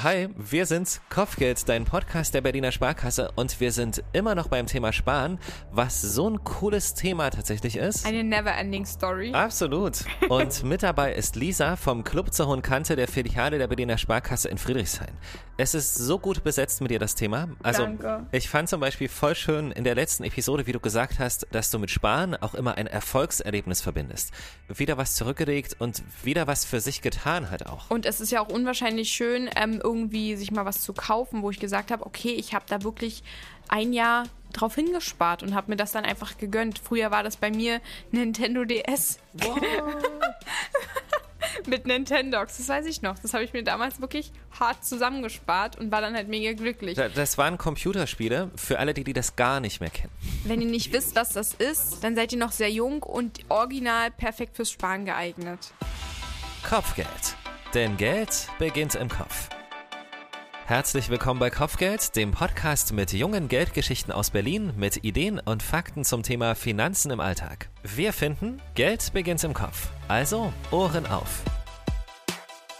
Hi, 0.00 0.28
wir 0.36 0.64
sind 0.64 1.02
Kopfgeld, 1.10 1.68
dein 1.68 1.84
Podcast 1.84 2.32
der 2.32 2.40
Berliner 2.40 2.72
Sparkasse 2.72 3.30
und 3.36 3.60
wir 3.60 3.72
sind 3.72 4.02
immer 4.14 4.34
noch 4.34 4.48
beim 4.48 4.66
Thema 4.66 4.90
Sparen, 4.90 5.38
was 5.70 6.00
so 6.00 6.30
ein 6.30 6.42
cooles 6.44 6.94
Thema 6.94 7.28
tatsächlich 7.28 7.76
ist. 7.76 8.06
Eine 8.06 8.24
never-ending 8.24 8.86
Story. 8.86 9.32
Absolut. 9.32 9.98
Und 10.30 10.64
mit 10.64 10.82
dabei 10.82 11.12
ist 11.12 11.36
Lisa 11.36 11.76
vom 11.76 12.04
Club 12.04 12.32
zur 12.32 12.46
Hohen 12.46 12.62
Kante 12.62 12.96
der 12.96 13.06
Filiale 13.06 13.58
der 13.58 13.68
Berliner 13.68 13.98
Sparkasse 13.98 14.48
in 14.48 14.56
Friedrichshain. 14.56 15.12
Es 15.58 15.74
ist 15.74 15.94
so 15.94 16.18
gut 16.18 16.42
besetzt 16.42 16.80
mit 16.80 16.90
dir 16.90 16.98
das 16.98 17.14
Thema. 17.14 17.50
Also 17.62 17.82
Danke. 17.82 18.26
ich 18.32 18.48
fand 18.48 18.70
zum 18.70 18.80
Beispiel 18.80 19.08
voll 19.08 19.34
schön 19.34 19.70
in 19.72 19.84
der 19.84 19.94
letzten 19.94 20.24
Episode, 20.24 20.66
wie 20.66 20.72
du 20.72 20.80
gesagt 20.80 21.18
hast, 21.18 21.46
dass 21.52 21.70
du 21.70 21.78
mit 21.78 21.90
Sparen 21.90 22.34
auch 22.34 22.54
immer 22.54 22.76
ein 22.76 22.86
Erfolgserlebnis 22.86 23.82
verbindest. 23.82 24.32
Wieder 24.68 24.96
was 24.96 25.14
zurückgelegt 25.14 25.76
und 25.78 26.02
wieder 26.24 26.46
was 26.46 26.64
für 26.64 26.80
sich 26.80 27.02
getan 27.02 27.50
hat 27.50 27.66
auch. 27.66 27.90
Und 27.90 28.06
es 28.06 28.22
ist 28.22 28.32
ja 28.32 28.40
auch 28.40 28.48
unwahrscheinlich 28.48 29.10
schön, 29.10 29.50
ähm, 29.54 29.81
irgendwie 29.82 30.36
sich 30.36 30.50
mal 30.50 30.64
was 30.64 30.82
zu 30.82 30.92
kaufen, 30.92 31.42
wo 31.42 31.50
ich 31.50 31.58
gesagt 31.60 31.90
habe, 31.90 32.04
okay, 32.06 32.30
ich 32.32 32.54
habe 32.54 32.64
da 32.68 32.82
wirklich 32.82 33.22
ein 33.68 33.92
Jahr 33.92 34.24
drauf 34.52 34.74
hingespart 34.74 35.42
und 35.42 35.54
habe 35.54 35.70
mir 35.70 35.76
das 35.76 35.92
dann 35.92 36.04
einfach 36.04 36.36
gegönnt. 36.38 36.78
Früher 36.78 37.10
war 37.10 37.22
das 37.22 37.36
bei 37.36 37.50
mir 37.50 37.80
Nintendo 38.10 38.64
DS. 38.64 39.18
Mit 41.66 41.86
Nintendox, 41.86 42.56
das 42.56 42.68
weiß 42.68 42.86
ich 42.86 43.02
noch. 43.02 43.18
Das 43.18 43.34
habe 43.34 43.44
ich 43.44 43.52
mir 43.52 43.62
damals 43.62 44.00
wirklich 44.00 44.32
hart 44.58 44.84
zusammengespart 44.84 45.78
und 45.78 45.90
war 45.92 46.00
dann 46.00 46.14
halt 46.14 46.28
mega 46.28 46.52
glücklich. 46.54 46.96
Da- 46.96 47.08
Das 47.08 47.36
waren 47.38 47.58
Computerspiele 47.58 48.50
für 48.56 48.78
alle, 48.78 48.94
die, 48.94 49.04
die 49.04 49.12
das 49.12 49.36
gar 49.36 49.60
nicht 49.60 49.80
mehr 49.80 49.90
kennen. 49.90 50.12
Wenn 50.44 50.60
ihr 50.60 50.68
nicht 50.68 50.92
wisst, 50.92 51.14
was 51.14 51.30
das 51.30 51.54
ist, 51.54 52.02
dann 52.02 52.14
seid 52.16 52.32
ihr 52.32 52.38
noch 52.38 52.52
sehr 52.52 52.70
jung 52.70 53.02
und 53.02 53.40
original 53.48 54.10
perfekt 54.10 54.56
fürs 54.56 54.70
Sparen 54.70 55.04
geeignet. 55.04 55.72
Kopfgeld. 56.68 57.08
Denn 57.74 57.96
Geld 57.96 58.48
beginnt 58.58 58.94
im 58.94 59.08
Kopf. 59.08 59.48
Herzlich 60.66 61.10
willkommen 61.10 61.40
bei 61.40 61.50
Kopfgeld, 61.50 62.14
dem 62.14 62.30
Podcast 62.30 62.92
mit 62.92 63.12
jungen 63.12 63.48
Geldgeschichten 63.48 64.12
aus 64.12 64.30
Berlin 64.30 64.72
mit 64.76 65.04
Ideen 65.04 65.40
und 65.40 65.62
Fakten 65.62 66.04
zum 66.04 66.22
Thema 66.22 66.54
Finanzen 66.54 67.10
im 67.10 67.18
Alltag. 67.18 67.68
Wir 67.82 68.12
finden, 68.12 68.62
Geld 68.74 69.12
beginnt 69.12 69.42
im 69.42 69.54
Kopf. 69.54 69.88
Also 70.06 70.52
Ohren 70.70 71.06
auf. 71.06 71.42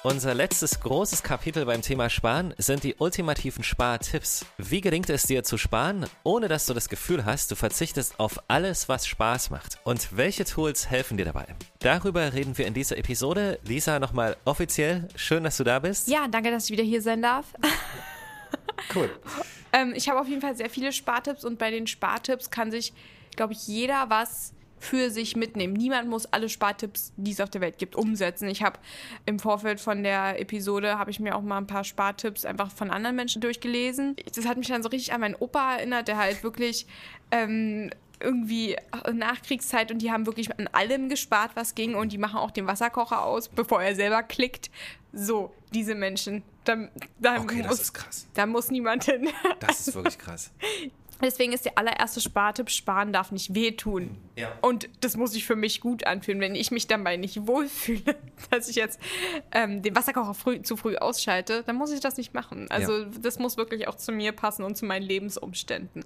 Unser 0.04 0.34
letztes 0.34 0.80
großes 0.80 1.22
Kapitel 1.22 1.64
beim 1.64 1.80
Thema 1.80 2.10
Sparen 2.10 2.54
sind 2.58 2.82
die 2.82 2.96
ultimativen 2.98 3.62
Spartipps. 3.62 4.44
Wie 4.58 4.80
gelingt 4.80 5.08
es 5.10 5.22
dir 5.22 5.44
zu 5.44 5.58
sparen, 5.58 6.06
ohne 6.24 6.48
dass 6.48 6.66
du 6.66 6.74
das 6.74 6.88
Gefühl 6.88 7.24
hast, 7.24 7.52
du 7.52 7.54
verzichtest 7.54 8.18
auf 8.18 8.42
alles, 8.48 8.88
was 8.88 9.06
Spaß 9.06 9.50
macht? 9.50 9.78
Und 9.84 10.16
welche 10.16 10.44
Tools 10.44 10.90
helfen 10.90 11.18
dir 11.18 11.24
dabei? 11.24 11.46
Darüber 11.78 12.32
reden 12.32 12.58
wir 12.58 12.66
in 12.66 12.74
dieser 12.74 12.98
Episode. 12.98 13.60
Lisa, 13.64 14.00
nochmal 14.00 14.36
offiziell, 14.44 15.06
schön, 15.14 15.44
dass 15.44 15.58
du 15.58 15.62
da 15.62 15.78
bist. 15.78 16.08
Ja, 16.08 16.26
danke, 16.26 16.50
dass 16.50 16.64
ich 16.64 16.72
wieder 16.72 16.82
hier 16.82 17.00
sein 17.00 17.22
darf. 17.22 17.46
cool. 18.96 19.08
Ähm, 19.72 19.92
ich 19.94 20.08
habe 20.08 20.20
auf 20.20 20.26
jeden 20.26 20.40
Fall 20.40 20.56
sehr 20.56 20.68
viele 20.68 20.92
Spartipps 20.92 21.44
und 21.44 21.60
bei 21.60 21.70
den 21.70 21.86
Spartipps 21.86 22.50
kann 22.50 22.72
sich, 22.72 22.92
glaube 23.36 23.52
ich, 23.52 23.68
jeder 23.68 24.10
was 24.10 24.52
für 24.82 25.10
sich 25.10 25.36
mitnehmen. 25.36 25.74
Niemand 25.74 26.08
muss 26.08 26.26
alle 26.26 26.48
Spartipps, 26.48 27.12
die 27.16 27.30
es 27.30 27.40
auf 27.40 27.50
der 27.50 27.60
Welt 27.60 27.78
gibt, 27.78 27.94
umsetzen. 27.94 28.48
Ich 28.48 28.64
habe 28.64 28.80
im 29.26 29.38
Vorfeld 29.38 29.80
von 29.80 30.02
der 30.02 30.40
Episode 30.40 30.98
habe 30.98 31.12
ich 31.12 31.20
mir 31.20 31.36
auch 31.36 31.40
mal 31.42 31.58
ein 31.58 31.68
paar 31.68 31.84
Spartipps 31.84 32.44
einfach 32.44 32.70
von 32.72 32.90
anderen 32.90 33.14
Menschen 33.14 33.40
durchgelesen. 33.40 34.16
Das 34.34 34.44
hat 34.44 34.56
mich 34.58 34.66
dann 34.66 34.82
so 34.82 34.88
richtig 34.88 35.12
an 35.12 35.20
meinen 35.20 35.36
Opa 35.36 35.76
erinnert, 35.76 36.08
der 36.08 36.18
halt 36.18 36.42
wirklich 36.42 36.86
ähm, 37.30 37.90
irgendwie 38.18 38.76
Nachkriegszeit 39.12 39.92
und 39.92 39.98
die 39.98 40.10
haben 40.10 40.26
wirklich 40.26 40.50
an 40.58 40.68
allem 40.72 41.08
gespart, 41.08 41.52
was 41.54 41.76
ging 41.76 41.94
und 41.94 42.12
die 42.12 42.18
machen 42.18 42.38
auch 42.38 42.50
den 42.50 42.66
Wasserkocher 42.66 43.24
aus, 43.24 43.48
bevor 43.48 43.82
er 43.82 43.94
selber 43.94 44.24
klickt. 44.24 44.70
So, 45.12 45.52
diese 45.72 45.94
Menschen. 45.94 46.42
Da, 46.64 46.88
da, 47.20 47.40
Okay, 47.40 47.62
das 47.62 47.70
muss, 47.70 47.80
ist 47.82 47.92
krass. 47.94 48.26
da 48.34 48.46
muss 48.46 48.70
niemand 48.70 49.04
hin. 49.04 49.28
Das 49.60 49.86
ist 49.86 49.94
wirklich 49.94 50.18
krass. 50.18 50.50
Deswegen 51.22 51.52
ist 51.52 51.64
der 51.64 51.78
allererste 51.78 52.20
Spartipp, 52.20 52.68
sparen 52.70 53.12
darf 53.12 53.30
nicht 53.30 53.54
wehtun. 53.54 54.16
Ja. 54.36 54.52
Und 54.60 54.88
das 55.00 55.16
muss 55.16 55.32
sich 55.32 55.46
für 55.46 55.54
mich 55.56 55.80
gut 55.80 56.04
anfühlen. 56.06 56.40
Wenn 56.40 56.54
ich 56.54 56.70
mich 56.70 56.88
dabei 56.88 57.16
nicht 57.16 57.46
wohlfühle, 57.46 58.16
dass 58.50 58.68
ich 58.68 58.76
jetzt 58.76 58.98
ähm, 59.52 59.82
den 59.82 59.94
Wasserkocher 59.94 60.34
früh, 60.34 60.62
zu 60.62 60.76
früh 60.76 60.96
ausschalte, 60.96 61.62
dann 61.64 61.76
muss 61.76 61.92
ich 61.92 62.00
das 62.00 62.16
nicht 62.16 62.34
machen. 62.34 62.66
Also 62.70 62.98
Ja. 62.98 63.06
das 63.20 63.38
muss 63.38 63.56
wirklich 63.56 63.86
auch 63.88 63.94
zu 63.94 64.10
mir 64.12 64.32
passen 64.32 64.64
und 64.64 64.76
zu 64.76 64.84
meinen 64.84 65.02
Lebensumständen. 65.04 66.04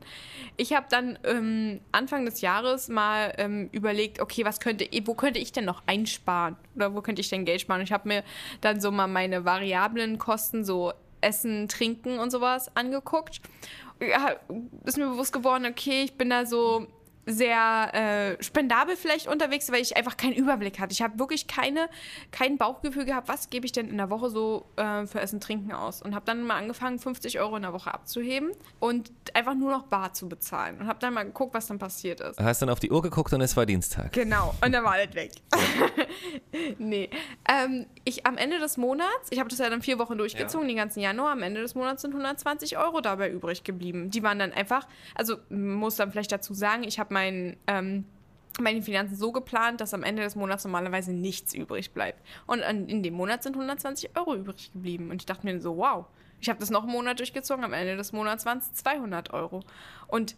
Ich 0.57 0.75
habe 0.75 0.87
dann 0.91 1.19
ähm, 1.25 1.81
Anfang 1.93 2.25
des 2.27 2.43
Jahres 2.43 2.89
mal 2.89 3.33
ähm, 3.39 3.69
überlegt, 3.73 4.21
okay, 4.21 4.45
was 4.45 4.61
könnte, 4.61 4.87
wo 5.05 5.15
könnte 5.15 5.39
ich 5.41 5.53
denn 5.53 5.65
noch 5.65 5.83
einsparen? 5.87 6.57
Oder 6.75 6.95
wo 6.95 7.01
könnte 7.01 7.21
ich 7.21 7.31
denn 7.31 7.45
Geld 7.45 7.63
sparen? 7.63 7.81
Und 7.81 7.85
ich 7.87 7.93
habe 7.93 8.07
mir 8.09 8.23
dann 8.61 8.81
so 8.81 8.91
mal 8.91 9.07
meine 9.07 9.45
variablen 9.45 10.19
Kosten, 10.19 10.65
so 10.65 10.93
Essen, 11.23 11.69
Trinken 11.69 12.19
und 12.19 12.31
sowas 12.31 12.71
angeguckt. 12.77 13.41
Ist 14.85 14.99
mir 14.99 15.09
bewusst 15.09 15.33
geworden, 15.33 15.67
okay, 15.67 16.03
ich 16.05 16.17
bin 16.19 16.31
da 16.31 16.45
so 16.47 16.87
sehr 17.27 17.93
äh, 17.93 18.43
spendabel 18.43 18.97
vielleicht 18.97 19.27
unterwegs, 19.27 19.71
weil 19.73 19.83
ich 19.83 19.97
einfach 19.97 20.17
keinen 20.17 20.35
Überblick 20.35 20.79
hatte. 20.79 20.93
Ich 20.93 21.03
habe 21.03 21.19
wirklich 21.19 21.49
keine, 21.49 21.89
kein 22.31 22.57
Bauchgefühl 22.57 23.05
gehabt, 23.05 23.29
was 23.29 23.51
gebe 23.51 23.67
ich 23.67 23.73
denn 23.73 23.89
in 23.89 23.97
der 23.97 24.11
Woche 24.11 24.31
so 24.31 24.67
äh, 24.77 25.07
für 25.07 25.21
Essen, 25.21 25.41
Trinken 25.41 25.73
aus. 25.73 26.03
Und 26.03 26.15
habe 26.15 26.25
dann 26.25 26.47
mal 26.47 26.57
angefangen, 26.57 27.01
50 27.01 27.41
Euro 27.41 27.57
in 27.57 27.63
der 27.63 27.73
Woche 27.73 27.93
abzuheben 27.93 28.53
und 28.79 29.13
einfach 29.35 29.55
nur 29.55 29.73
noch 29.73 29.85
bar 29.85 30.13
zu 30.13 30.29
bezahlen. 30.29 30.79
Und 30.79 30.87
habe 30.87 31.01
dann 31.01 31.15
mal 31.15 31.25
geguckt, 31.25 31.53
was 31.53 31.67
dann 31.67 31.81
passiert 31.81 32.21
ist. 32.21 32.39
Hast 32.39 32.63
dann 32.63 32.71
auf 32.71 32.79
die 32.79 32.93
Uhr 32.93 33.03
geguckt 33.03 33.33
und 33.33 33.41
es 33.41 33.57
war 33.57 33.67
Dienstag. 33.67 34.13
Genau, 34.13 34.55
und 34.65 34.73
dann 34.73 34.85
war 34.85 34.97
das 34.97 35.15
weg. 35.17 35.33
nee. 36.79 37.11
Ähm, 37.51 37.87
ich 38.05 38.25
am 38.25 38.39
Ende 38.39 38.61
des 38.61 38.77
Monats, 38.77 39.31
ich 39.31 39.41
habe 39.41 39.49
das 39.49 39.59
ja 39.59 39.69
dann 39.69 39.83
vier 39.83 39.99
Wochen 39.99 40.17
durchgezogen, 40.17 40.69
den 40.69 40.77
ganzen 40.77 41.01
Januar, 41.01 41.33
am 41.33 41.43
Ende 41.43 41.61
des 41.61 41.75
Monats 41.75 42.03
sind 42.03 42.13
120 42.13 42.79
Euro 42.79 43.01
dabei 43.01 43.31
übrig 43.31 43.65
geblieben. 43.65 44.11
Die 44.11 44.23
waren 44.23 44.39
dann 44.39 44.53
einfach, 44.53 44.87
also 45.17 45.39
muss 45.49 45.97
dann 45.97 46.13
vielleicht 46.13 46.31
dazu 46.31 46.55
sagen, 46.55 46.85
ich 46.85 47.01
habe 47.01 47.16
mein, 47.17 47.57
ähm, 47.67 48.05
meine 48.61 48.83
Finanzen 48.83 49.17
so 49.17 49.33
geplant, 49.33 49.81
dass 49.81 49.95
am 49.95 50.03
Ende 50.03 50.23
des 50.23 50.37
Monats 50.37 50.65
normalerweise 50.65 51.15
nichts 51.15 51.55
übrig 51.55 51.93
bleibt. 51.93 52.21
Und 52.47 52.61
in 52.61 53.03
dem 53.03 53.15
Monat 53.15 53.43
sind 53.43 53.55
120 53.55 54.15
Euro 54.19 54.35
übrig 54.35 54.71
geblieben. 54.73 55.11
Und 55.11 55.23
ich 55.23 55.27
dachte 55.27 55.47
mir 55.47 55.59
so, 55.61 55.79
wow. 55.79 56.05
Ich 56.43 56.51
habe 56.51 56.61
das 56.61 56.69
noch 56.69 56.83
einen 56.83 56.93
Monat 56.93 57.19
durchgezogen, 57.19 57.65
am 57.65 57.73
Ende 57.73 57.97
des 57.97 58.13
Monats 58.13 58.45
waren 58.45 58.59
es 58.59 58.71
200 58.75 59.33
Euro. 59.33 59.63
Und 60.09 60.37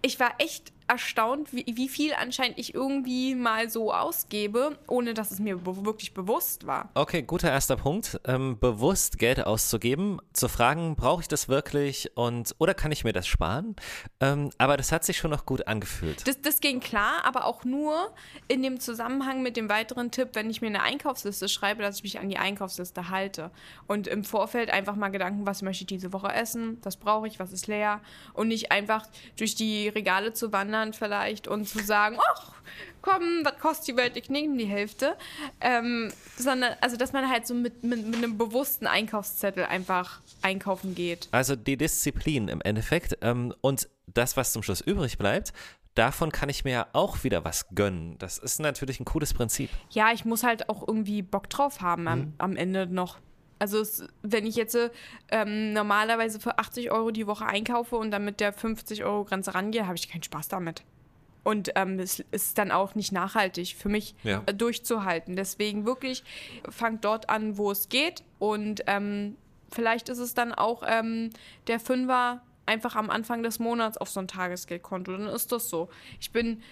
ich 0.00 0.20
war 0.20 0.34
echt 0.38 0.72
erstaunt, 0.88 1.52
wie, 1.52 1.64
wie 1.68 1.88
viel 1.88 2.14
anscheinend 2.14 2.58
ich 2.58 2.74
irgendwie 2.74 3.34
mal 3.34 3.68
so 3.68 3.92
ausgebe, 3.92 4.78
ohne 4.86 5.14
dass 5.14 5.30
es 5.30 5.38
mir 5.38 5.58
be 5.58 5.84
wirklich 5.84 6.14
bewusst 6.14 6.66
war. 6.66 6.88
Okay, 6.94 7.22
guter 7.22 7.50
erster 7.50 7.76
Punkt. 7.76 8.20
Ähm, 8.24 8.58
bewusst 8.58 9.18
Geld 9.18 9.44
auszugeben, 9.44 10.20
zu 10.32 10.48
fragen, 10.48 10.96
brauche 10.96 11.22
ich 11.22 11.28
das 11.28 11.48
wirklich 11.48 12.10
und 12.16 12.54
oder 12.58 12.74
kann 12.74 12.90
ich 12.90 13.04
mir 13.04 13.12
das 13.12 13.26
sparen? 13.26 13.76
Ähm, 14.20 14.50
aber 14.58 14.76
das 14.76 14.90
hat 14.90 15.04
sich 15.04 15.18
schon 15.18 15.30
noch 15.30 15.44
gut 15.44 15.66
angefühlt. 15.66 16.26
Das, 16.26 16.40
das 16.40 16.60
ging 16.60 16.80
klar, 16.80 17.24
aber 17.24 17.44
auch 17.44 17.64
nur 17.64 18.12
in 18.48 18.62
dem 18.62 18.80
Zusammenhang 18.80 19.42
mit 19.42 19.56
dem 19.56 19.68
weiteren 19.68 20.10
Tipp, 20.10 20.30
wenn 20.32 20.48
ich 20.48 20.62
mir 20.62 20.68
eine 20.68 20.82
Einkaufsliste 20.82 21.48
schreibe, 21.48 21.82
dass 21.82 21.96
ich 21.96 22.02
mich 22.02 22.18
an 22.18 22.28
die 22.28 22.38
Einkaufsliste 22.38 23.10
halte. 23.10 23.50
Und 23.86 24.06
im 24.06 24.24
Vorfeld 24.24 24.70
einfach 24.70 24.96
mal 24.96 25.08
Gedanken, 25.08 25.46
was 25.46 25.62
möchte 25.62 25.82
ich 25.82 25.88
diese 25.88 26.12
Woche 26.12 26.32
essen, 26.32 26.78
was 26.82 26.96
brauche 26.96 27.26
ich, 27.26 27.38
was 27.38 27.52
ist 27.52 27.66
leer. 27.66 28.00
Und 28.32 28.48
nicht 28.48 28.72
einfach 28.72 29.06
durch 29.36 29.54
die 29.54 29.88
Regale 29.88 30.32
zu 30.32 30.52
wandern 30.52 30.77
vielleicht 30.92 31.48
und 31.48 31.68
zu 31.68 31.78
sagen, 31.80 32.18
ach, 32.32 32.52
komm, 33.02 33.22
was 33.44 33.58
kostet 33.58 33.88
die 33.88 33.96
Welt, 33.96 34.16
ich 34.16 34.30
nehme 34.30 34.56
die 34.56 34.66
Hälfte. 34.66 35.16
Ähm, 35.60 36.12
sondern, 36.36 36.74
also 36.80 36.96
dass 36.96 37.12
man 37.12 37.28
halt 37.28 37.46
so 37.46 37.54
mit, 37.54 37.82
mit, 37.84 38.06
mit 38.06 38.16
einem 38.16 38.38
bewussten 38.38 38.86
Einkaufszettel 38.86 39.64
einfach 39.64 40.20
einkaufen 40.42 40.94
geht. 40.94 41.28
Also 41.32 41.56
die 41.56 41.76
Disziplin 41.76 42.48
im 42.48 42.60
Endeffekt 42.60 43.18
ähm, 43.22 43.54
und 43.60 43.88
das, 44.06 44.36
was 44.36 44.52
zum 44.52 44.62
Schluss 44.62 44.80
übrig 44.80 45.18
bleibt, 45.18 45.52
davon 45.94 46.30
kann 46.30 46.48
ich 46.48 46.64
mir 46.64 46.72
ja 46.72 46.86
auch 46.92 47.24
wieder 47.24 47.44
was 47.44 47.66
gönnen. 47.74 48.16
Das 48.18 48.38
ist 48.38 48.60
natürlich 48.60 49.00
ein 49.00 49.04
cooles 49.04 49.34
Prinzip. 49.34 49.70
Ja, 49.90 50.12
ich 50.12 50.24
muss 50.24 50.44
halt 50.44 50.68
auch 50.68 50.86
irgendwie 50.86 51.22
Bock 51.22 51.50
drauf 51.50 51.80
haben 51.80 52.06
am, 52.08 52.34
am 52.38 52.56
Ende 52.56 52.86
noch. 52.86 53.18
Also 53.58 53.80
es, 53.80 54.04
wenn 54.22 54.46
ich 54.46 54.56
jetzt 54.56 54.76
ähm, 55.30 55.72
normalerweise 55.72 56.38
für 56.40 56.58
80 56.58 56.90
Euro 56.92 57.10
die 57.10 57.26
Woche 57.26 57.46
einkaufe 57.46 57.96
und 57.96 58.10
dann 58.10 58.24
mit 58.24 58.40
der 58.40 58.52
50 58.52 59.04
Euro 59.04 59.24
Grenze 59.24 59.54
rangehe, 59.54 59.86
habe 59.86 59.96
ich 59.96 60.08
keinen 60.08 60.22
Spaß 60.22 60.48
damit. 60.48 60.82
Und 61.44 61.70
ähm, 61.76 61.98
es 61.98 62.20
ist 62.30 62.58
dann 62.58 62.70
auch 62.70 62.94
nicht 62.94 63.10
nachhaltig 63.12 63.74
für 63.76 63.88
mich 63.88 64.14
Ja. 64.22 64.42
äh, 64.46 64.52
durchzuhalten. 64.54 65.34
Deswegen 65.34 65.86
wirklich 65.86 66.22
fangt 66.68 67.04
dort 67.04 67.30
an, 67.30 67.56
wo 67.56 67.70
es 67.70 67.88
geht. 67.88 68.22
Und 68.38 68.82
ähm, 68.86 69.36
vielleicht 69.72 70.08
ist 70.10 70.18
es 70.18 70.34
dann 70.34 70.52
auch 70.52 70.82
ähm, 70.86 71.30
der 71.66 71.80
Fünfer 71.80 72.42
einfach 72.66 72.96
am 72.96 73.08
Anfang 73.08 73.42
des 73.42 73.58
Monats 73.60 73.96
auf 73.96 74.10
so 74.10 74.20
ein 74.20 74.28
Tagesgeldkonto. 74.28 75.12
Dann 75.12 75.26
ist 75.28 75.50
das 75.50 75.70
so. 75.70 75.88
Ich 76.20 76.32
bin, 76.32 76.62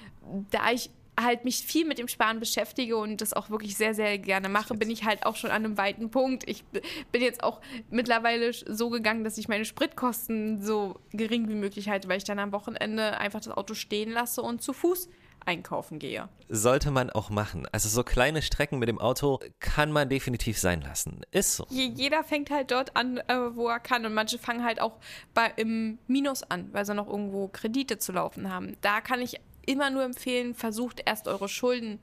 da 0.51 0.71
ich 0.71 0.91
halt 1.19 1.45
mich 1.45 1.59
viel 1.59 1.87
mit 1.87 1.99
dem 1.99 2.09
Sparen 2.09 2.41
beschäftige 2.41 2.97
und 2.97 3.21
das 3.21 3.33
auch 3.33 3.51
wirklich 3.51 3.77
sehr, 3.77 3.95
sehr 3.95 4.19
gerne 4.19 4.49
mache, 4.49 4.75
bin 4.75 4.91
ich 4.91 5.05
halt 5.05 5.25
auch 5.25 5.37
schon 5.37 5.51
an 5.51 5.65
einem 5.65 5.79
weiten 5.79 6.11
Punkt. 6.11 6.49
Ich 6.49 6.65
bin 6.65 7.23
jetzt 7.23 7.43
auch 7.43 7.61
mittlerweile 7.91 8.53
so 8.53 8.91
gegangen, 8.91 9.25
dass 9.25 9.39
ich 9.39 9.49
meine 9.49 9.65
Spritkosten 9.65 10.63
so 10.63 11.01
gering 11.13 11.49
wie 11.49 11.55
möglich 11.55 11.89
halte, 11.89 12.09
weil 12.09 12.19
ich 12.19 12.25
dann 12.25 12.39
am 12.39 12.53
Wochenende 12.53 13.19
einfach 13.19 13.41
das 13.41 13.57
Auto 13.57 13.75
stehen 13.75 14.11
lasse 14.11 14.43
und 14.43 14.63
zu 14.63 14.73
Fuß 14.73 15.09
einkaufen 15.47 15.99
gehe. 15.99 16.29
Sollte 16.49 16.91
man 16.91 17.11
auch 17.11 17.31
machen. 17.31 17.67
Also 17.73 17.89
so 17.89 18.03
kleine 18.03 18.43
Strecken 18.43 18.79
mit 18.79 18.89
dem 18.89 18.99
Auto 18.99 19.41
kann 19.61 19.93
man 19.93 20.09
definitiv 20.09 20.59
sein 20.59 20.83
lassen. 20.83 21.23
Ist 21.31 21.57
so. 21.57 21.67
Jeder 21.71 22.25
fängt 22.25 22.51
halt 22.51 22.71
dort 22.71 22.97
an, 22.97 23.19
äh, 23.19 23.55
wo 23.55 23.69
er 23.69 23.81
kann. 23.81 24.05
Und 24.05 24.15
manche 24.15 24.39
fangen 24.39 24.65
halt 24.65 24.81
auch 24.81 24.99
bei, 25.35 25.53
im 25.57 25.99
Minus 26.07 26.43
an, 26.43 26.69
weil 26.73 26.85
sie 26.85 26.95
noch 26.95 27.07
irgendwo 27.07 27.49
Kredite 27.49 27.99
zu 27.99 28.13
laufen 28.13 28.53
haben. 28.53 28.77
Da 28.81 29.01
kann 29.01 29.21
ich 29.21 29.41
immer 29.67 29.91
nur 29.91 30.05
empfehlen, 30.05 30.55
versucht 30.55 31.03
erst 31.05 31.29
eure 31.29 31.49
Schulden 31.49 32.01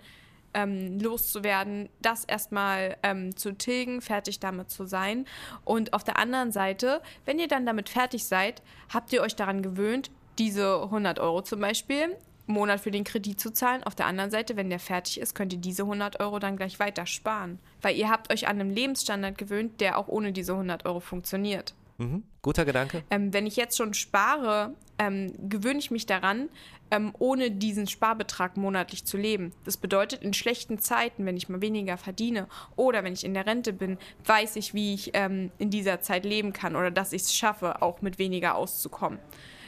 ähm, 0.53 0.99
loszuwerden, 0.99 1.89
das 2.01 2.25
erstmal 2.25 2.97
ähm, 3.03 3.35
zu 3.35 3.53
tilgen, 3.53 4.01
fertig 4.01 4.39
damit 4.39 4.69
zu 4.69 4.85
sein. 4.85 5.25
Und 5.65 5.93
auf 5.93 6.03
der 6.03 6.17
anderen 6.17 6.51
Seite, 6.51 7.01
wenn 7.25 7.39
ihr 7.39 7.47
dann 7.47 7.65
damit 7.65 7.89
fertig 7.89 8.25
seid, 8.25 8.61
habt 8.93 9.11
ihr 9.13 9.21
euch 9.21 9.35
daran 9.35 9.63
gewöhnt, 9.63 10.11
diese 10.37 10.83
100 10.83 11.19
Euro 11.19 11.41
zum 11.41 11.59
Beispiel 11.59 12.15
Monat 12.45 12.81
für 12.81 12.91
den 12.91 13.03
Kredit 13.03 13.39
zu 13.39 13.53
zahlen. 13.53 13.83
Auf 13.83 13.95
der 13.95 14.05
anderen 14.05 14.31
Seite, 14.31 14.57
wenn 14.57 14.69
der 14.69 14.79
fertig 14.79 15.19
ist, 15.19 15.33
könnt 15.33 15.53
ihr 15.53 15.59
diese 15.59 15.83
100 15.83 16.19
Euro 16.19 16.39
dann 16.39 16.57
gleich 16.57 16.79
weiter 16.79 17.05
sparen. 17.05 17.59
Weil 17.81 17.95
ihr 17.95 18.09
habt 18.09 18.31
euch 18.33 18.47
an 18.47 18.59
einen 18.59 18.75
Lebensstandard 18.75 19.37
gewöhnt, 19.37 19.79
der 19.79 19.97
auch 19.97 20.07
ohne 20.07 20.33
diese 20.33 20.53
100 20.53 20.85
Euro 20.85 20.99
funktioniert. 20.99 21.73
Mhm. 21.97 22.23
Guter 22.41 22.65
Gedanke. 22.65 23.03
Ähm, 23.09 23.33
wenn 23.33 23.45
ich 23.45 23.55
jetzt 23.55 23.77
schon 23.77 23.93
spare, 23.93 24.73
ähm, 24.97 25.33
gewöhne 25.49 25.79
ich 25.79 25.91
mich 25.91 26.05
daran, 26.05 26.49
ähm, 26.91 27.13
ohne 27.17 27.49
diesen 27.49 27.87
Sparbetrag 27.87 28.57
monatlich 28.57 29.05
zu 29.05 29.17
leben. 29.17 29.51
Das 29.63 29.77
bedeutet, 29.77 30.21
in 30.21 30.33
schlechten 30.33 30.79
Zeiten, 30.79 31.25
wenn 31.25 31.37
ich 31.37 31.49
mal 31.49 31.61
weniger 31.61 31.97
verdiene 31.97 32.47
oder 32.75 33.03
wenn 33.03 33.13
ich 33.13 33.23
in 33.23 33.33
der 33.33 33.45
Rente 33.45 33.73
bin, 33.73 33.97
weiß 34.25 34.55
ich, 34.57 34.73
wie 34.73 34.93
ich 34.93 35.11
ähm, 35.13 35.51
in 35.57 35.69
dieser 35.69 36.01
Zeit 36.01 36.25
leben 36.25 36.53
kann 36.53 36.75
oder 36.75 36.91
dass 36.91 37.13
ich 37.13 37.23
es 37.23 37.35
schaffe, 37.35 37.81
auch 37.81 38.01
mit 38.01 38.19
weniger 38.19 38.55
auszukommen. 38.55 39.19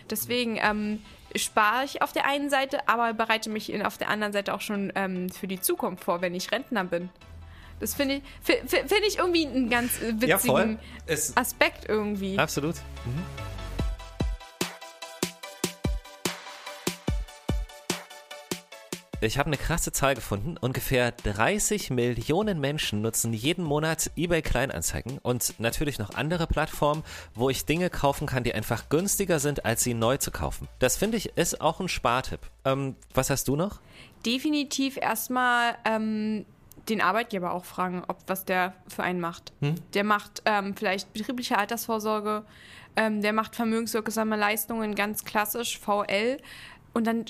Deswegen 0.09 0.59
ähm, 0.61 1.01
spare 1.35 1.85
ich 1.85 2.01
auf 2.01 2.13
der 2.13 2.25
einen 2.25 2.49
Seite, 2.49 2.87
aber 2.87 3.13
bereite 3.13 3.49
mich 3.49 3.71
in, 3.71 3.81
auf 3.81 3.97
der 3.97 4.09
anderen 4.09 4.33
Seite 4.33 4.53
auch 4.53 4.61
schon 4.61 4.91
ähm, 4.95 5.29
für 5.29 5.47
die 5.47 5.59
Zukunft 5.59 6.03
vor, 6.03 6.21
wenn 6.21 6.35
ich 6.35 6.51
Rentner 6.51 6.83
bin. 6.83 7.09
Das 7.79 7.93
finde 7.93 8.15
ich, 8.15 8.23
find 8.41 9.01
ich 9.07 9.17
irgendwie 9.17 9.45
einen 9.47 9.69
ganz 9.69 10.01
äh, 10.01 10.13
witzigen 10.13 10.79
ja, 11.07 11.15
Aspekt 11.35 11.89
irgendwie. 11.89 12.37
Absolut. 12.39 12.75
Mhm. 13.05 13.23
Ich 19.25 19.39
habe 19.39 19.47
eine 19.47 19.57
krasse 19.57 19.91
Zahl 19.91 20.13
gefunden. 20.13 20.55
Ungefähr 20.61 21.11
30 21.11 21.89
Millionen 21.89 22.59
Menschen 22.59 23.01
nutzen 23.01 23.33
jeden 23.33 23.63
Monat 23.63 24.11
eBay 24.15 24.43
Kleinanzeigen 24.43 25.17
und 25.17 25.59
natürlich 25.59 25.97
noch 25.97 26.13
andere 26.13 26.45
Plattformen, 26.45 27.03
wo 27.33 27.49
ich 27.49 27.65
Dinge 27.65 27.89
kaufen 27.89 28.27
kann, 28.27 28.43
die 28.43 28.53
einfach 28.53 28.87
günstiger 28.89 29.39
sind, 29.39 29.65
als 29.65 29.83
sie 29.83 29.95
neu 29.95 30.17
zu 30.17 30.29
kaufen. 30.29 30.67
Das 30.77 30.97
finde 30.97 31.17
ich 31.17 31.37
ist 31.37 31.59
auch 31.59 31.79
ein 31.79 31.87
Spartipp. 31.87 32.41
Ähm, 32.65 32.95
was 33.15 33.31
hast 33.31 33.47
du 33.47 33.55
noch? 33.55 33.79
Definitiv 34.25 34.97
erstmal 34.97 35.75
ähm, 35.85 36.45
den 36.89 37.01
Arbeitgeber 37.01 37.51
auch 37.51 37.65
fragen, 37.65 38.03
ob 38.07 38.17
was 38.27 38.45
der 38.45 38.73
für 38.87 39.03
einen 39.03 39.19
macht. 39.19 39.53
Hm? 39.61 39.75
Der 39.93 40.03
macht 40.03 40.41
ähm, 40.45 40.75
vielleicht 40.75 41.11
betriebliche 41.13 41.57
Altersvorsorge, 41.57 42.45
ähm, 42.95 43.21
der 43.21 43.33
macht 43.33 43.55
vermögenswirksame 43.55 44.35
Leistungen, 44.35 44.95
ganz 44.95 45.25
klassisch 45.25 45.79
VL. 45.79 46.37
Und 46.93 47.07
dann 47.07 47.25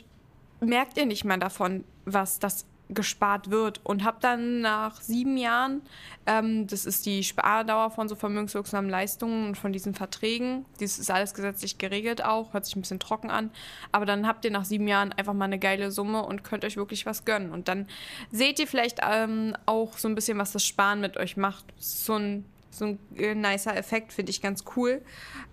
merkt 0.60 0.98
ihr 0.98 1.06
nicht 1.06 1.26
mehr 1.26 1.38
davon, 1.38 1.84
was 2.06 2.40
das 2.40 2.66
gespart 2.90 3.50
wird 3.50 3.82
und 3.84 4.04
habe 4.04 4.18
dann 4.22 4.62
nach 4.62 5.02
sieben 5.02 5.38
Jahren, 5.38 5.82
ähm, 6.26 6.68
das 6.68 6.86
ist 6.86 7.06
die 7.06 7.24
Spardauer 7.24 7.92
von 7.92 8.08
so 8.08 8.16
vermögenswirksamen 8.16 8.90
Leistungen 8.90 9.48
und 9.48 9.58
von 9.58 9.74
diesen 9.74 9.96
Verträgen, 9.96 10.66
das 10.80 11.00
ist 11.00 11.10
alles 11.10 11.34
gesetzlich 11.34 11.78
geregelt 11.78 12.24
auch, 12.24 12.54
hört 12.54 12.66
sich 12.66 12.76
ein 12.76 12.82
bisschen 12.82 13.00
trocken 13.00 13.30
an, 13.30 13.50
aber 13.92 14.06
dann 14.06 14.28
habt 14.28 14.46
ihr 14.46 14.52
nach 14.52 14.66
sieben 14.66 14.88
Jahren 14.88 15.14
einfach 15.14 15.34
mal 15.34 15.46
eine 15.46 15.60
geile 15.60 15.92
Summe 15.92 16.24
und 16.24 16.44
könnt 16.44 16.64
euch 16.64 16.78
wirklich 16.78 17.06
was 17.06 17.26
gönnen 17.26 17.52
und 17.52 17.68
dann 17.68 17.88
seht 18.32 18.60
ihr 18.60 18.68
vielleicht 18.68 19.00
ähm, 19.04 19.56
auch 19.66 19.98
so 19.98 20.08
ein 20.08 20.16
bisschen, 20.16 20.38
was 20.38 20.52
das 20.52 20.64
Sparen 20.66 21.02
mit 21.02 21.18
euch 21.18 21.38
macht. 21.38 21.66
So 21.78 22.14
ein 22.14 22.46
so 22.76 22.86
ein 22.86 23.00
äh, 23.16 23.34
nicer 23.34 23.76
Effekt, 23.78 24.12
finde 24.12 24.32
ich 24.32 24.42
ganz 24.42 24.66
cool. 24.76 25.02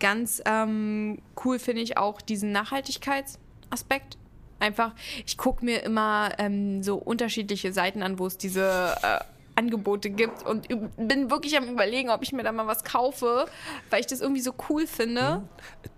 Ganz 0.01 0.43
ähm, 0.45 1.23
cool 1.45 1.61
finde 1.61 1.83
ich 1.83 1.97
auch 1.97 2.21
diesen 2.21 2.51
Nachhaltigkeitsaspekt 2.51 4.19
Einfach, 4.63 4.95
ich 5.27 5.37
gucke 5.37 5.65
mir 5.65 5.83
immer 5.83 6.31
ähm, 6.39 6.85
so 6.85 6.97
unterschiedliche 6.97 7.73
Seiten 7.73 8.03
an, 8.03 8.21
wo 8.21 8.27
es 8.27 8.39
diese 8.39 8.95
äh, 9.03 9.25
Angebote 9.57 10.09
gibt 10.09 10.47
und 10.47 10.69
bin 10.97 11.31
wirklich 11.31 11.57
am 11.57 11.69
überlegen, 11.69 12.11
ob 12.11 12.23
ich 12.23 12.33
mir 12.33 12.43
da 12.43 12.53
mal 12.53 12.67
was 12.67 12.85
kaufe, 12.85 13.47
weil 13.91 14.01
ich 14.01 14.07
das 14.07 14.21
irgendwie 14.21 14.41
so 14.41 14.55
cool 14.69 14.87
finde. 14.87 15.41
Mhm. 15.41 15.49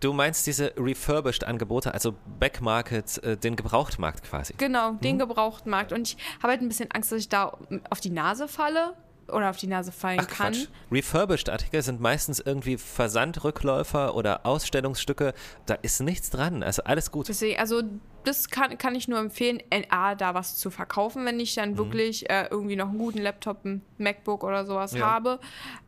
Du 0.00 0.12
meinst 0.12 0.46
diese 0.46 0.72
refurbished 0.76 1.44
Angebote, 1.44 1.92
also 1.92 2.14
Backmarket, 2.40 3.22
äh, 3.22 3.36
den 3.36 3.54
Gebrauchtmarkt 3.54 4.24
quasi. 4.24 4.54
Genau, 4.56 4.92
den 4.92 5.16
mhm. 5.16 5.20
Gebrauchtmarkt. 5.20 5.92
Und 5.92 6.08
ich 6.08 6.16
habe 6.38 6.52
halt 6.52 6.62
ein 6.62 6.68
bisschen 6.68 6.90
Angst, 6.90 7.12
dass 7.12 7.18
ich 7.18 7.28
da 7.28 7.56
auf 7.90 8.00
die 8.00 8.10
Nase 8.10 8.48
falle 8.48 8.94
oder 9.28 9.50
auf 9.50 9.56
die 9.56 9.66
Nase 9.66 9.92
fallen 9.92 10.20
Ach, 10.20 10.26
kann. 10.26 10.52
Quatsch. 10.52 10.68
Refurbished 10.90 11.50
Artikel 11.50 11.82
sind 11.82 12.00
meistens 12.00 12.40
irgendwie 12.40 12.76
Versandrückläufer 12.76 14.14
oder 14.14 14.46
Ausstellungsstücke. 14.46 15.34
Da 15.66 15.74
ist 15.74 16.00
nichts 16.00 16.30
dran. 16.30 16.62
Also 16.62 16.84
alles 16.84 17.10
gut. 17.10 17.28
Deswegen, 17.28 17.58
also 17.58 17.82
das 18.24 18.48
kann, 18.48 18.78
kann 18.78 18.94
ich 18.94 19.08
nur 19.08 19.18
empfehlen, 19.18 19.62
A, 19.90 20.14
da 20.14 20.34
was 20.34 20.56
zu 20.56 20.70
verkaufen, 20.70 21.24
wenn 21.24 21.38
ich 21.40 21.54
dann 21.54 21.72
mhm. 21.72 21.78
wirklich 21.78 22.30
äh, 22.30 22.48
irgendwie 22.50 22.76
noch 22.76 22.88
einen 22.88 22.98
guten 22.98 23.18
Laptop, 23.18 23.64
ein 23.64 23.82
MacBook 23.98 24.44
oder 24.44 24.64
sowas 24.64 24.92
ja. 24.92 25.06
habe. 25.06 25.40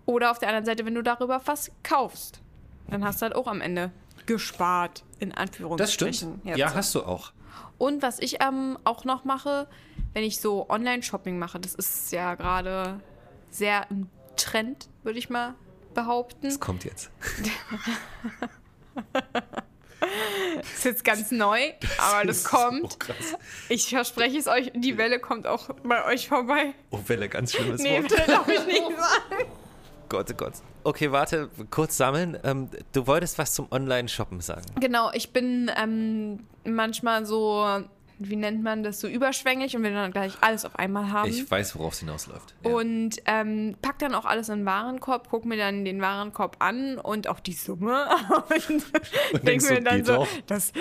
Oder 0.05 0.31
auf 0.31 0.39
der 0.39 0.49
anderen 0.49 0.67
Seite, 0.67 0.85
wenn 0.87 0.95
du 0.95 1.03
darüber 1.03 1.41
was 1.45 1.71
kaufst, 1.83 2.41
dann 2.89 3.05
hast 3.05 3.21
du 3.21 3.25
halt 3.25 3.35
auch 3.35 3.47
am 3.47 3.61
Ende 3.61 3.91
gespart, 4.27 5.05
in 5.19 5.33
Anführungsstrichen. 5.33 6.07
Das 6.07 6.17
stimmt. 6.17 6.45
Jetzt. 6.45 6.59
Ja, 6.59 6.75
hast 6.75 6.95
du 6.95 7.03
auch. 7.03 7.33
Und 7.79 8.03
was 8.03 8.19
ich 8.19 8.43
ähm, 8.43 8.79
auch 8.85 9.05
noch 9.05 9.25
mache, 9.25 9.69
wenn 10.13 10.25
ich 10.25 10.41
so 10.41 10.69
Online-Shopping 10.69 11.39
mache, 11.39 11.61
das 11.61 11.75
ist 11.75 12.11
ja 12.13 12.35
gerade 12.35 13.01
sehr 13.51 13.87
im 13.91 14.09
Trend, 14.37 14.89
würde 15.03 15.19
ich 15.19 15.31
mal 15.31 15.55
behaupten. 15.95 16.47
Das 16.47 16.61
kommt 16.61 16.85
jetzt. 16.85 17.11
Das 18.95 19.05
ist 20.75 20.85
jetzt 20.85 21.05
ganz 21.05 21.31
neu, 21.31 21.73
aber 21.99 22.27
das, 22.27 22.43
das 22.43 22.51
kommt. 22.51 22.93
So 22.93 23.37
ich 23.69 23.89
verspreche 23.89 24.39
es 24.39 24.47
euch, 24.47 24.71
die 24.75 24.97
Welle 24.99 25.19
kommt 25.19 25.47
auch 25.47 25.71
bei 25.83 26.05
euch 26.07 26.29
vorbei. 26.29 26.75
Oh, 26.91 27.01
Welle, 27.07 27.29
ganz 27.29 27.53
schlimmes 27.53 27.83
nee, 27.83 28.03
Wort. 28.03 28.11
Nee, 28.11 28.25
darf 28.27 28.49
ich 28.49 28.67
nicht 28.67 28.83
sagen. 28.99 29.51
Gott, 30.09 30.31
oh 30.31 30.35
Gott. 30.35 30.53
Okay, 30.85 31.11
warte, 31.11 31.51
kurz 31.71 31.97
sammeln. 31.97 32.39
Ähm, 32.45 32.69
du 32.93 33.07
wolltest 33.07 33.39
was 33.39 33.55
zum 33.55 33.67
Online-Shoppen 33.73 34.41
sagen. 34.41 34.67
Genau, 34.81 35.11
ich 35.13 35.33
bin 35.33 35.71
ähm, 35.77 36.47
manchmal 36.65 37.27
so 37.27 37.83
wie 38.19 38.37
nennt 38.37 38.63
man 38.63 38.83
das, 38.83 39.01
so 39.01 39.09
überschwänglich 39.09 39.77
und 39.77 39.83
will 39.83 39.93
dann 39.93 40.11
gleich 40.11 40.35
alles 40.41 40.65
auf 40.65 40.77
einmal 40.77 41.11
haben. 41.11 41.29
Ich 41.29 41.51
weiß, 41.51 41.77
worauf 41.79 41.93
es 41.95 42.01
hinausläuft. 42.01 42.55
Ja. 42.65 42.71
Und 42.71 43.17
ähm, 43.27 43.77
pack 43.83 43.99
dann 43.99 44.15
auch 44.15 44.25
alles 44.25 44.49
in 44.49 44.61
den 44.61 44.67
Warenkorb, 44.67 45.29
guck 45.31 45.45
mir 45.45 45.57
dann 45.57 45.85
den 45.85 46.01
Warenkorb 46.01 46.57
an 46.61 46.99
und 46.99 47.29
auch 47.29 47.41
die 47.41 47.53
Summe 47.53 48.09
und, 48.49 48.85
und 49.33 49.47
denke 49.47 49.75
mir 49.75 49.83
dann 49.83 50.05
so, 50.05 50.27
das 50.47 50.73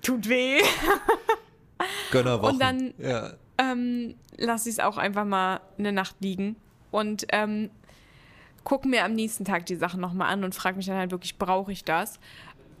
tut 0.00 0.28
weh. 0.28 0.60
Gönnerwochen. 2.10 2.54
Und 2.54 2.62
dann 2.62 2.94
ja. 2.98 3.32
ähm, 3.58 4.14
lasse 4.36 4.68
ich 4.68 4.76
es 4.76 4.78
auch 4.80 4.96
einfach 4.96 5.24
mal 5.24 5.60
eine 5.78 5.92
Nacht 5.92 6.16
liegen 6.20 6.56
und 6.90 7.26
ähm, 7.30 7.70
gucke 8.64 8.88
mir 8.88 9.04
am 9.04 9.12
nächsten 9.12 9.44
Tag 9.44 9.66
die 9.66 9.76
Sachen 9.76 10.00
nochmal 10.00 10.32
an 10.32 10.44
und 10.44 10.54
frage 10.54 10.76
mich 10.76 10.86
dann 10.86 10.96
halt 10.96 11.10
wirklich, 11.10 11.36
brauche 11.36 11.72
ich 11.72 11.84
das? 11.84 12.20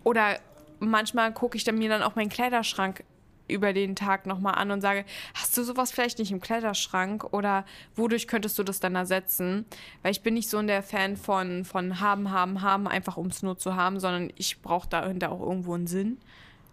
Oder 0.04 0.38
manchmal 0.78 1.32
gucke 1.32 1.56
ich 1.56 1.64
dann 1.64 1.76
mir 1.76 1.88
dann 1.88 2.02
auch 2.02 2.14
meinen 2.14 2.28
Kleiderschrank 2.28 3.04
über 3.52 3.72
den 3.72 3.94
Tag 3.96 4.26
nochmal 4.26 4.54
an 4.54 4.70
und 4.70 4.80
sage, 4.80 5.04
hast 5.34 5.56
du 5.56 5.62
sowas 5.62 5.92
vielleicht 5.92 6.18
nicht 6.18 6.32
im 6.32 6.40
Kleiderschrank 6.40 7.32
oder 7.32 7.64
wodurch 7.94 8.26
könntest 8.26 8.58
du 8.58 8.62
das 8.62 8.80
dann 8.80 8.94
ersetzen? 8.94 9.66
Weil 10.02 10.12
ich 10.12 10.22
bin 10.22 10.34
nicht 10.34 10.50
so 10.50 10.58
in 10.58 10.66
der 10.66 10.82
Fan 10.82 11.16
von, 11.16 11.64
von 11.64 12.00
haben, 12.00 12.30
haben, 12.30 12.62
haben, 12.62 12.88
einfach 12.88 13.16
um 13.16 13.26
es 13.26 13.42
nur 13.42 13.58
zu 13.58 13.76
haben, 13.76 14.00
sondern 14.00 14.30
ich 14.36 14.60
brauche 14.62 14.88
dahinter 14.88 15.30
auch 15.30 15.40
irgendwo 15.40 15.74
einen 15.74 15.86
Sinn. 15.86 16.18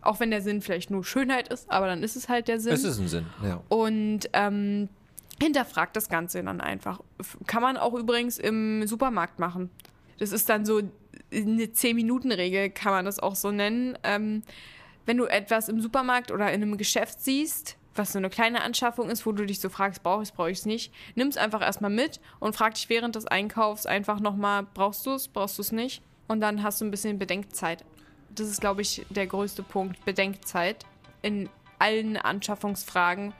Auch 0.01 0.19
wenn 0.19 0.31
der 0.31 0.41
Sinn 0.41 0.61
vielleicht 0.61 0.91
nur 0.91 1.03
Schönheit 1.03 1.49
ist, 1.49 1.69
aber 1.69 1.87
dann 1.87 2.03
ist 2.03 2.15
es 2.15 2.29
halt 2.29 2.47
der 2.47 2.59
Sinn. 2.59 2.73
Es 2.73 2.83
ist 2.83 2.99
ein 2.99 3.09
Sinn, 3.09 3.25
ja. 3.43 3.61
Und 3.67 4.29
ähm, 4.33 4.87
hinterfragt 5.41 5.95
das 5.95 6.09
Ganze 6.09 6.41
dann 6.43 6.61
einfach. 6.61 7.01
Kann 7.47 7.61
man 7.61 7.77
auch 7.77 7.93
übrigens 7.93 8.37
im 8.37 8.87
Supermarkt 8.87 9.39
machen. 9.39 9.69
Das 10.19 10.31
ist 10.31 10.49
dann 10.49 10.65
so 10.65 10.81
eine 11.31 11.65
10-Minuten-Regel, 11.65 12.69
kann 12.71 12.91
man 12.91 13.05
das 13.05 13.19
auch 13.19 13.35
so 13.35 13.51
nennen. 13.51 13.97
Ähm, 14.03 14.43
wenn 15.09 15.17
du 15.17 15.25
etwas 15.25 15.69
im 15.69 15.81
Supermarkt 15.81 16.29
oder 16.29 16.53
in 16.53 16.61
einem 16.61 16.77
Geschäft 16.77 17.19
siehst, 17.19 17.77
was 17.95 18.11
so 18.11 18.19
eine 18.19 18.29
kleine 18.29 18.61
Anschaffung 18.61 19.09
ist, 19.09 19.25
wo 19.25 19.31
du 19.31 19.43
dich 19.43 19.59
so 19.59 19.67
fragst, 19.67 20.03
brauche 20.03 20.21
ich 20.21 20.29
es, 20.29 20.35
brauche 20.35 20.51
ich 20.51 20.59
es 20.59 20.65
nicht, 20.67 20.93
nimm 21.15 21.29
es 21.29 21.35
einfach 21.35 21.63
erstmal 21.63 21.89
mit 21.89 22.19
und 22.39 22.55
frag 22.55 22.75
dich 22.75 22.89
während 22.89 23.15
des 23.15 23.25
Einkaufs 23.25 23.87
einfach 23.87 24.19
nochmal, 24.19 24.67
brauchst 24.71 25.07
du 25.07 25.13
es, 25.15 25.27
brauchst 25.27 25.57
du 25.57 25.63
es 25.63 25.71
nicht? 25.71 26.03
Und 26.27 26.41
dann 26.41 26.61
hast 26.61 26.79
du 26.79 26.85
ein 26.85 26.91
bisschen 26.91 27.17
Bedenkzeit. 27.17 27.83
Das 28.29 28.49
ist, 28.49 28.61
glaube 28.61 28.83
ich, 28.83 29.03
der 29.09 29.25
größte 29.25 29.63
Punkt, 29.63 30.05
Bedenkzeit 30.05 30.85
in 31.23 31.49
allen 31.79 32.15
Anschaffungsfragen, 32.15 33.33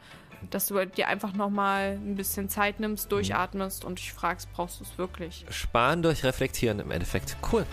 dass 0.49 0.69
du 0.69 0.83
dir 0.88 1.07
einfach 1.07 1.33
nochmal 1.33 1.99
ein 2.03 2.15
bisschen 2.15 2.49
Zeit 2.49 2.79
nimmst, 2.79 3.11
durchatmest 3.11 3.85
und 3.85 3.99
dich 3.99 4.11
fragst, 4.11 4.51
brauchst 4.53 4.79
du 4.79 4.85
es 4.85 4.97
wirklich? 4.97 5.45
Sparen 5.51 6.01
durch 6.01 6.23
Reflektieren 6.23 6.79
im 6.79 6.89
Endeffekt. 6.89 7.38
Cool. 7.53 7.67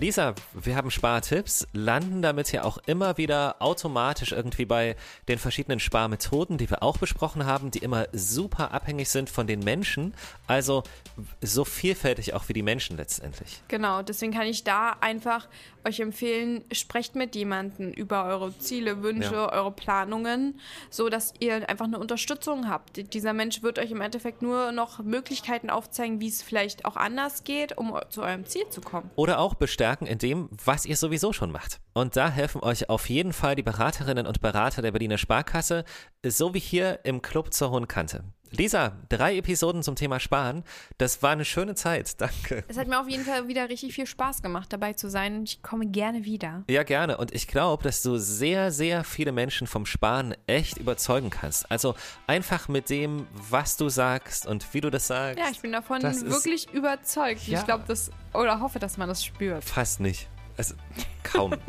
Lisa, 0.00 0.36
wir 0.54 0.76
haben 0.76 0.92
Spartipps, 0.92 1.66
landen 1.72 2.22
damit 2.22 2.52
ja 2.52 2.62
auch 2.62 2.78
immer 2.86 3.18
wieder 3.18 3.56
automatisch 3.58 4.30
irgendwie 4.30 4.64
bei 4.64 4.94
den 5.26 5.38
verschiedenen 5.38 5.80
Sparmethoden, 5.80 6.56
die 6.56 6.70
wir 6.70 6.84
auch 6.84 6.98
besprochen 6.98 7.46
haben, 7.46 7.72
die 7.72 7.80
immer 7.80 8.06
super 8.12 8.72
abhängig 8.72 9.08
sind 9.08 9.28
von 9.28 9.48
den 9.48 9.58
Menschen. 9.58 10.14
Also 10.46 10.84
so 11.42 11.64
vielfältig 11.64 12.34
auch 12.34 12.48
wie 12.48 12.52
die 12.52 12.62
Menschen 12.62 12.96
letztendlich. 12.96 13.60
Genau, 13.66 14.02
deswegen 14.02 14.32
kann 14.32 14.46
ich 14.46 14.62
da 14.62 14.96
einfach 15.00 15.48
euch 15.84 15.98
empfehlen, 15.98 16.64
sprecht 16.70 17.16
mit 17.16 17.34
jemandem 17.34 17.90
über 17.90 18.26
eure 18.26 18.56
Ziele, 18.58 19.02
Wünsche, 19.02 19.34
ja. 19.34 19.52
eure 19.52 19.72
Planungen, 19.72 20.60
so 20.90 21.08
dass 21.08 21.34
ihr 21.40 21.68
einfach 21.68 21.86
eine 21.86 21.98
Unterstützung 21.98 22.68
habt. 22.68 23.12
Dieser 23.14 23.32
Mensch 23.32 23.62
wird 23.62 23.80
euch 23.80 23.90
im 23.90 24.00
Endeffekt 24.00 24.42
nur 24.42 24.70
noch 24.70 25.00
Möglichkeiten 25.00 25.70
aufzeigen, 25.70 26.20
wie 26.20 26.28
es 26.28 26.42
vielleicht 26.42 26.84
auch 26.84 26.96
anders 26.96 27.42
geht, 27.42 27.76
um 27.76 27.98
zu 28.10 28.22
eurem 28.22 28.46
Ziel 28.46 28.68
zu 28.70 28.80
kommen. 28.80 29.10
Oder 29.16 29.40
auch 29.40 29.54
bestärken 29.54 29.87
in 29.96 30.18
dem, 30.18 30.48
was 30.64 30.86
ihr 30.86 30.96
sowieso 30.96 31.32
schon 31.32 31.50
macht. 31.50 31.80
Und 31.94 32.16
da 32.16 32.30
helfen 32.30 32.62
euch 32.62 32.88
auf 32.88 33.08
jeden 33.08 33.32
Fall 33.32 33.54
die 33.54 33.62
Beraterinnen 33.62 34.26
und 34.26 34.40
Berater 34.40 34.82
der 34.82 34.92
Berliner 34.92 35.18
Sparkasse, 35.18 35.84
so 36.24 36.54
wie 36.54 36.60
hier 36.60 37.00
im 37.04 37.22
Club 37.22 37.52
zur 37.52 37.70
Hohen 37.70 37.88
Kante. 37.88 38.24
Lisa, 38.50 38.96
drei 39.08 39.36
Episoden 39.36 39.82
zum 39.82 39.94
Thema 39.96 40.20
Sparen. 40.20 40.64
Das 40.98 41.22
war 41.22 41.30
eine 41.30 41.44
schöne 41.44 41.74
Zeit. 41.74 42.20
Danke. 42.20 42.64
Es 42.68 42.78
hat 42.78 42.88
mir 42.88 43.00
auf 43.00 43.08
jeden 43.08 43.24
Fall 43.24 43.48
wieder 43.48 43.68
richtig 43.68 43.94
viel 43.94 44.06
Spaß 44.06 44.42
gemacht, 44.42 44.72
dabei 44.72 44.92
zu 44.92 45.10
sein. 45.10 45.44
Ich 45.44 45.62
komme 45.62 45.86
gerne 45.86 46.24
wieder. 46.24 46.64
Ja, 46.68 46.82
gerne. 46.82 47.16
Und 47.16 47.34
ich 47.34 47.46
glaube, 47.46 47.82
dass 47.82 48.02
du 48.02 48.16
sehr, 48.18 48.70
sehr 48.70 49.04
viele 49.04 49.32
Menschen 49.32 49.66
vom 49.66 49.86
Sparen 49.86 50.34
echt 50.46 50.78
überzeugen 50.78 51.30
kannst. 51.30 51.70
Also 51.70 51.94
einfach 52.26 52.68
mit 52.68 52.90
dem, 52.90 53.26
was 53.32 53.76
du 53.76 53.88
sagst 53.88 54.46
und 54.46 54.72
wie 54.74 54.80
du 54.80 54.90
das 54.90 55.06
sagst. 55.06 55.38
Ja, 55.38 55.46
ich 55.50 55.60
bin 55.60 55.72
davon 55.72 56.02
wirklich 56.02 56.72
überzeugt. 56.72 57.46
Ja. 57.46 57.58
Ich 57.58 57.64
glaube, 57.64 57.84
das 57.86 58.10
oder 58.32 58.60
hoffe, 58.60 58.78
dass 58.78 58.96
man 58.96 59.08
das 59.08 59.24
spürt. 59.24 59.64
Fast 59.64 60.00
nicht. 60.00 60.28
Also 60.56 60.74
kaum. 61.22 61.54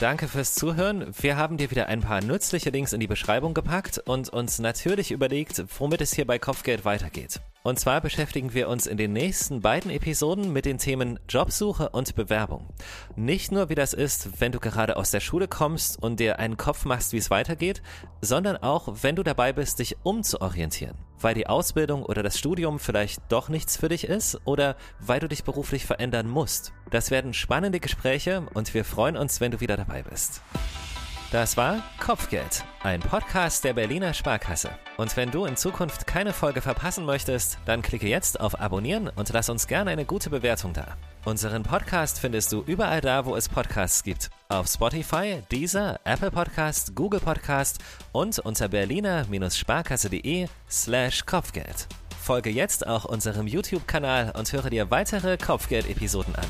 Danke 0.00 0.28
fürs 0.28 0.54
Zuhören. 0.54 1.12
Wir 1.20 1.36
haben 1.36 1.58
dir 1.58 1.70
wieder 1.70 1.88
ein 1.88 2.00
paar 2.00 2.22
nützliche 2.22 2.70
Links 2.70 2.94
in 2.94 3.00
die 3.00 3.06
Beschreibung 3.06 3.52
gepackt 3.52 3.98
und 3.98 4.30
uns 4.30 4.58
natürlich 4.58 5.10
überlegt, 5.10 5.62
womit 5.78 6.00
es 6.00 6.14
hier 6.14 6.26
bei 6.26 6.38
Kopfgeld 6.38 6.86
weitergeht. 6.86 7.42
Und 7.64 7.78
zwar 7.78 8.00
beschäftigen 8.00 8.54
wir 8.54 8.70
uns 8.70 8.86
in 8.86 8.96
den 8.96 9.12
nächsten 9.12 9.60
beiden 9.60 9.90
Episoden 9.90 10.54
mit 10.54 10.64
den 10.64 10.78
Themen 10.78 11.20
Jobsuche 11.28 11.90
und 11.90 12.14
Bewerbung. 12.14 12.70
Nicht 13.14 13.52
nur, 13.52 13.68
wie 13.68 13.74
das 13.74 13.92
ist, 13.92 14.40
wenn 14.40 14.52
du 14.52 14.58
gerade 14.58 14.96
aus 14.96 15.10
der 15.10 15.20
Schule 15.20 15.48
kommst 15.48 16.02
und 16.02 16.18
dir 16.18 16.38
einen 16.38 16.56
Kopf 16.56 16.86
machst, 16.86 17.12
wie 17.12 17.18
es 17.18 17.30
weitergeht, 17.30 17.82
sondern 18.22 18.56
auch, 18.56 19.02
wenn 19.02 19.16
du 19.16 19.22
dabei 19.22 19.52
bist, 19.52 19.80
dich 19.80 19.98
umzuorientieren. 20.02 20.96
Weil 21.20 21.34
die 21.34 21.46
Ausbildung 21.46 22.02
oder 22.02 22.22
das 22.22 22.38
Studium 22.38 22.78
vielleicht 22.78 23.20
doch 23.28 23.48
nichts 23.48 23.76
für 23.76 23.88
dich 23.88 24.04
ist 24.04 24.40
oder 24.44 24.76
weil 24.98 25.20
du 25.20 25.28
dich 25.28 25.44
beruflich 25.44 25.84
verändern 25.84 26.28
musst. 26.28 26.72
Das 26.90 27.10
werden 27.10 27.34
spannende 27.34 27.80
Gespräche 27.80 28.46
und 28.54 28.72
wir 28.74 28.84
freuen 28.84 29.16
uns, 29.16 29.40
wenn 29.40 29.52
du 29.52 29.60
wieder 29.60 29.76
dabei 29.76 30.02
bist. 30.02 30.42
Das 31.30 31.56
war 31.56 31.84
Kopfgeld, 32.00 32.64
ein 32.82 32.98
Podcast 32.98 33.62
der 33.62 33.74
Berliner 33.74 34.14
Sparkasse. 34.14 34.70
Und 34.96 35.16
wenn 35.16 35.30
du 35.30 35.44
in 35.44 35.56
Zukunft 35.56 36.08
keine 36.08 36.32
Folge 36.32 36.60
verpassen 36.60 37.04
möchtest, 37.04 37.58
dann 37.66 37.82
klicke 37.82 38.08
jetzt 38.08 38.40
auf 38.40 38.60
Abonnieren 38.60 39.08
und 39.14 39.28
lass 39.32 39.48
uns 39.48 39.68
gerne 39.68 39.92
eine 39.92 40.04
gute 40.04 40.28
Bewertung 40.28 40.72
da. 40.72 40.96
Unseren 41.24 41.62
Podcast 41.62 42.18
findest 42.18 42.50
du 42.50 42.64
überall 42.66 43.00
da, 43.00 43.26
wo 43.26 43.36
es 43.36 43.48
Podcasts 43.48 44.02
gibt. 44.02 44.30
Auf 44.50 44.66
Spotify, 44.66 45.42
Deezer, 45.52 46.00
Apple 46.02 46.32
Podcast, 46.32 46.96
Google 46.96 47.20
Podcast 47.20 47.78
und 48.10 48.40
unter 48.40 48.68
berliner-sparkasse.de 48.68 50.48
slash 50.68 51.24
Kopfgeld. 51.24 51.86
Folge 52.20 52.50
jetzt 52.50 52.84
auch 52.84 53.04
unserem 53.04 53.46
YouTube-Kanal 53.46 54.32
und 54.36 54.52
höre 54.52 54.68
dir 54.68 54.90
weitere 54.90 55.36
Kopfgeld-Episoden 55.36 56.34
an. 56.34 56.46